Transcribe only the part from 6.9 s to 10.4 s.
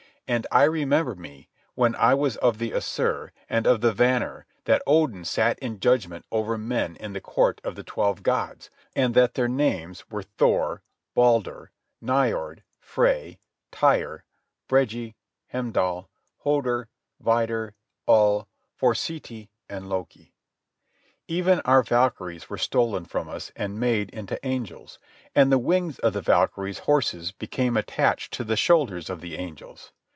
in the court of the twelve gods, and that their names were